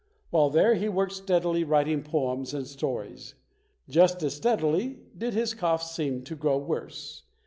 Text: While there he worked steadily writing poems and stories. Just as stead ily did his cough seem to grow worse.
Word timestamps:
While 0.31 0.49
there 0.49 0.73
he 0.73 0.89
worked 0.89 1.11
steadily 1.13 1.63
writing 1.63 2.01
poems 2.01 2.55
and 2.55 2.65
stories. 2.65 3.35
Just 3.87 4.23
as 4.23 4.33
stead 4.33 4.61
ily 4.61 4.97
did 5.15 5.35
his 5.35 5.53
cough 5.53 5.83
seem 5.83 6.23
to 6.23 6.35
grow 6.35 6.57
worse. 6.57 7.21